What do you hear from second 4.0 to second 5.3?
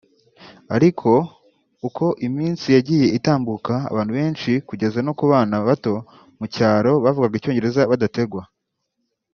benshi kugeza no ku